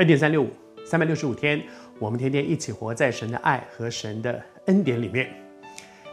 [0.00, 0.48] 二点三六五，
[0.82, 1.62] 三百六十五天，
[1.98, 5.28] 我们天天一起活在神的爱和神的恩典里面。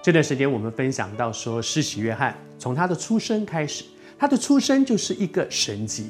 [0.03, 3.85] 这段时间我们分享到说，施洗约翰从他的出生开始，
[4.19, 6.09] 他的出生就是一个神迹。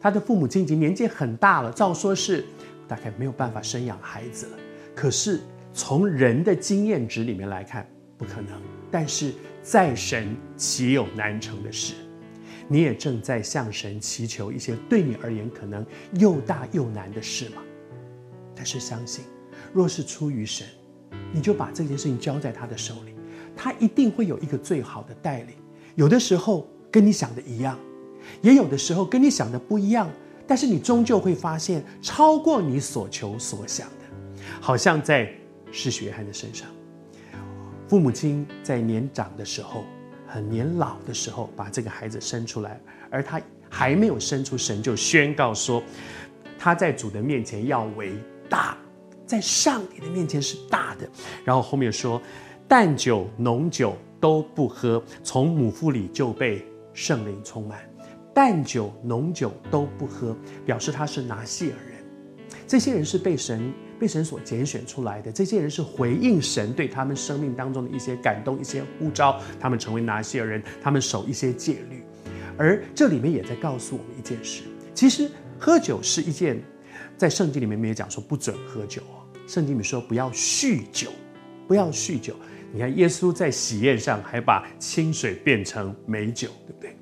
[0.00, 2.46] 他的父母亲已经年纪很大了，照说是
[2.88, 4.52] 大概没有办法生养孩子了。
[4.94, 5.38] 可是
[5.74, 7.86] 从人的经验值里面来看，
[8.16, 8.58] 不可能。
[8.90, 11.92] 但是在神岂有难成的事？
[12.68, 17.62] 你也正在向神祈求一些对你而言可能又大又难的事吗？
[18.54, 19.24] 但是相信，
[19.72, 20.66] 若是出于神，
[21.32, 23.14] 你就把这件事情交在他的手里，
[23.56, 25.54] 他一定会有一个最好的带领。
[25.94, 27.78] 有的时候跟你想的一样，
[28.42, 30.10] 也有的时候跟你想的不一样，
[30.46, 34.42] 但是你终究会发现超过你所求所想的。
[34.60, 35.32] 好像在
[35.72, 36.68] 施洗约翰的身上，
[37.88, 39.84] 父母亲在年长的时候。
[40.28, 42.78] 很年老的时候，把这个孩子生出来，
[43.10, 43.40] 而他
[43.70, 45.82] 还没有生出，神就宣告说，
[46.58, 48.12] 他在主的面前要为
[48.48, 48.76] 大，
[49.26, 51.08] 在上帝的面前是大的。
[51.44, 52.20] 然后后面说，
[52.68, 57.80] 淡酒浓酒都不喝，从母腹里就被圣灵充满。
[58.34, 62.04] 淡酒浓酒都不喝，表示他是拿细耳人。
[62.66, 63.72] 这些人是被神。
[63.98, 72.02] 被神所拣选出来的这些人是回应神对他们生命当中的一些感动、一些呼召，他们成为拿细耳人，他们守一些戒律。
[72.56, 74.62] 而这里面也在告诉我们一件事：
[74.94, 76.62] 其实喝酒是一件，
[77.16, 79.22] 在圣经里面没有讲说不准喝酒哦。
[79.46, 81.10] 圣经里面说不要酗酒，
[81.66, 82.34] 不要酗酒。
[82.72, 86.96] 你看耶稣在喜宴上还把清水变成美酒，对不对？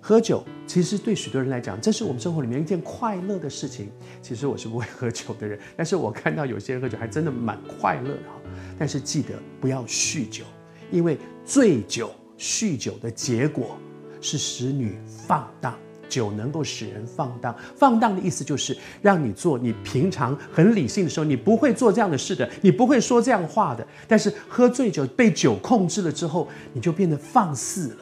[0.00, 3.90] 喝酒其实对许多人来讲，这是我们生活里面一件快乐的事情。
[4.22, 8.40] 其实我是不会喝酒的人，但是我看到有些人喝酒还真的蛮快乐的哈。
[8.78, 10.44] 但是记得不要酗酒，
[10.90, 13.76] 因为醉酒、酗酒的结果
[14.20, 15.76] 是使女放荡。
[16.08, 23.86] 酒能够使人放荡，放荡的意思就是让你做你平常很理性的时候，你不会做这样的事的，你不会说这样话的。
[24.08, 27.96] 但是喝醉酒被酒控制了之后，你就变得放肆了。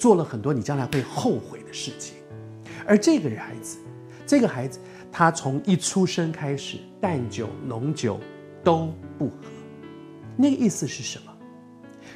[0.00, 2.14] 做了很多你将来会后悔的事情，
[2.86, 3.76] 而这个孩子，
[4.26, 4.80] 这个孩子，
[5.12, 8.18] 他从一出生开始，淡酒浓酒
[8.64, 9.34] 都不喝。
[10.38, 11.24] 那个意思是什么？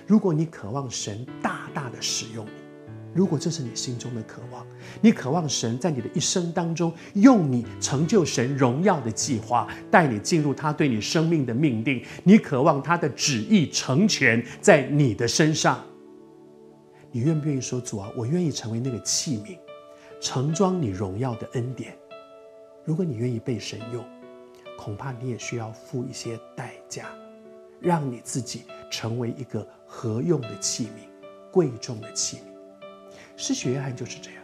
[0.07, 2.51] 如果你渴望神大大的使用你，
[3.13, 4.67] 如果这是你心中的渴望，
[5.03, 15.85] 你渴望神在你的一生当中用你成就神荣耀的计划，带你进入他对你生命的命定，你渴望他的旨意成全在你的身上。
[17.15, 19.57] 你愿不愿意说主啊，我愿意成为那个器皿，
[20.21, 21.97] 盛装你荣耀的恩典。
[22.85, 24.05] 如果你愿意被神用，
[24.77, 27.07] 恐怕你也需要付一些代价，
[27.81, 31.09] 让你自己成为一个合用的器皿，
[31.53, 32.41] 贵重的器皿。
[33.37, 34.43] 失血约翰就是这样，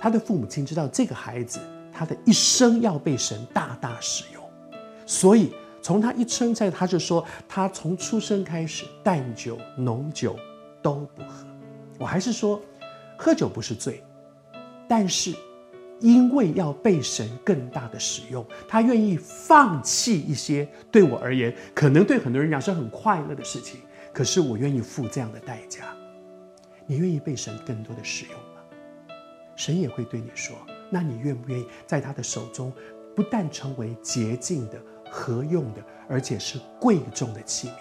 [0.00, 1.60] 他的父母亲知道这个孩子
[1.92, 4.42] 他的一生要被神大大使用，
[5.04, 10.34] 所以从他一生在他就说，他从出生开始，淡酒浓酒
[10.80, 11.46] 都不喝。
[11.98, 12.60] 我还是说，
[13.16, 14.02] 喝酒不是罪，
[14.88, 15.34] 但是
[16.00, 23.80] 因为要被神更大的使用，他愿意放弃一些对我而言可能对很多人讲是很快乐的事情，
[24.12, 25.84] 可是我愿意付这样的代价。
[26.86, 28.60] 你愿意被神更多的使用吗？
[29.56, 30.54] 神也会对你说
[30.90, 32.72] ：“那你愿不愿意在他的手中，
[33.16, 34.78] 不但成为洁净的、
[35.10, 37.72] 合用的，而且是贵重的器皿？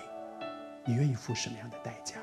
[0.86, 2.16] 你愿意付什么样的代价？”